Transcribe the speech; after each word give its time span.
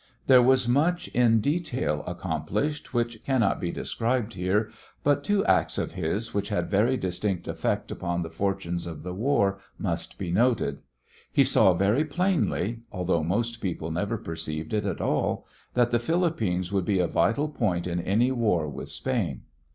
There 0.25 0.41
was 0.41 0.67
much 0.67 1.09
in 1.09 1.41
detail 1.41 2.03
accomplished 2.07 2.91
which 2.91 3.23
can 3.23 3.41
not 3.41 3.61
be 3.61 3.69
described 3.71 4.33
here, 4.33 4.71
but 5.03 5.23
two 5.23 5.45
acts 5.45 5.77
of 5.77 5.91
his 5.91 6.33
which 6.33 6.49
had 6.49 6.71
very 6.71 6.97
distinct 6.97 7.47
effect 7.47 7.91
upon 7.91 8.23
the 8.23 8.31
fortunes 8.31 8.87
of 8.87 9.03
the 9.03 9.13
war 9.13 9.59
must 9.77 10.17
be 10.17 10.31
noted. 10.31 10.81
He 11.31 11.43
saw 11.43 11.75
very 11.75 12.03
plainly 12.03 12.79
although 12.91 13.23
most 13.23 13.61
people 13.61 13.91
never 13.91 14.17
perceived 14.17 14.73
it 14.73 14.87
at 14.87 15.01
all 15.01 15.45
that 15.75 15.91
the 15.91 15.99
Philippines 15.99 16.71
would 16.71 16.85
be 16.85 16.97
a 16.97 17.05
vital 17.05 17.47
point 17.47 17.85
in 17.85 17.99
any 18.01 18.31
war 18.31 18.67
with 18.67 18.89
Spain. 18.89 19.43